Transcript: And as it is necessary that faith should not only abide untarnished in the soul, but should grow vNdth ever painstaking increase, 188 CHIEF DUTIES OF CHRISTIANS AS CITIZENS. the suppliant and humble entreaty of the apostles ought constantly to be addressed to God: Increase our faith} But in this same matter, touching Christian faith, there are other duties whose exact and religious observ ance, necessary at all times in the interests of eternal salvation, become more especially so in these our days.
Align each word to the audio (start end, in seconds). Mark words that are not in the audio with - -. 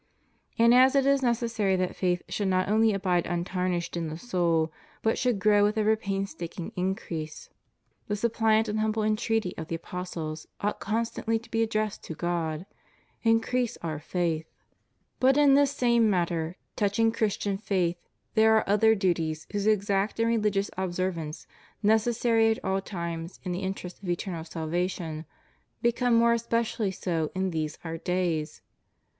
And 0.57 0.73
as 0.73 0.95
it 0.95 1.05
is 1.05 1.21
necessary 1.21 1.75
that 1.75 1.95
faith 1.95 2.23
should 2.27 2.47
not 2.47 2.67
only 2.67 2.91
abide 2.91 3.27
untarnished 3.27 3.95
in 3.95 4.07
the 4.07 4.17
soul, 4.17 4.71
but 5.03 5.15
should 5.15 5.37
grow 5.37 5.61
vNdth 5.65 5.77
ever 5.77 5.95
painstaking 5.95 6.71
increase, 6.75 7.51
188 8.07 8.07
CHIEF 8.07 8.07
DUTIES 8.07 8.07
OF 8.07 8.07
CHRISTIANS 8.07 8.07
AS 8.07 8.07
CITIZENS. 8.07 8.07
the 8.07 8.15
suppliant 8.17 8.67
and 8.67 8.79
humble 8.79 9.03
entreaty 9.03 9.57
of 9.59 9.67
the 9.67 9.75
apostles 9.75 10.47
ought 10.59 10.79
constantly 10.79 11.37
to 11.37 11.51
be 11.51 11.61
addressed 11.61 12.03
to 12.03 12.15
God: 12.15 12.65
Increase 13.21 13.77
our 13.83 13.99
faith} 13.99 14.47
But 15.19 15.37
in 15.37 15.53
this 15.53 15.69
same 15.69 16.09
matter, 16.09 16.55
touching 16.75 17.11
Christian 17.11 17.59
faith, 17.59 17.97
there 18.33 18.57
are 18.57 18.67
other 18.67 18.95
duties 18.95 19.45
whose 19.51 19.67
exact 19.67 20.19
and 20.19 20.27
religious 20.27 20.71
observ 20.75 21.19
ance, 21.19 21.45
necessary 21.83 22.49
at 22.49 22.65
all 22.65 22.81
times 22.81 23.39
in 23.43 23.51
the 23.51 23.59
interests 23.61 24.01
of 24.01 24.09
eternal 24.09 24.45
salvation, 24.45 25.25
become 25.83 26.15
more 26.15 26.33
especially 26.33 26.89
so 26.89 27.29
in 27.35 27.51
these 27.51 27.77
our 27.83 27.99
days. 27.99 28.63